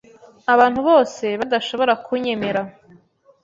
abantu 0.53 0.79
bose 0.89 1.25
badashobora 1.39 1.93
kunyemera 2.05 2.61